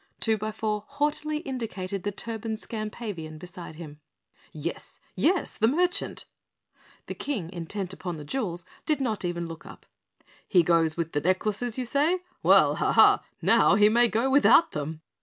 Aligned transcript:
Twobyfour 0.19 0.85
haughtily 0.97 1.41
indicated 1.45 2.01
the 2.01 2.11
turbaned 2.11 2.57
Skampavian 2.57 3.37
beside 3.37 3.75
him. 3.75 3.99
"Yes! 4.51 4.99
Yes, 5.15 5.55
the 5.55 5.67
merchant." 5.67 6.25
The 7.05 7.13
King, 7.13 7.51
intent 7.53 7.93
upon 7.93 8.15
the 8.15 8.25
jewels, 8.25 8.65
did 8.87 8.99
not 8.99 9.23
even 9.23 9.47
look 9.47 9.63
up. 9.63 9.85
"He 10.47 10.63
goes 10.63 10.97
with 10.97 11.11
the 11.11 11.21
necklaces, 11.21 11.77
you 11.77 11.85
say? 11.85 12.21
Well, 12.41 12.77
ha! 12.77 12.93
ha! 12.93 13.23
now 13.43 13.75
he 13.75 13.89
may 13.89 14.07
go 14.07 14.27
without 14.27 14.71
them. 14.71 15.01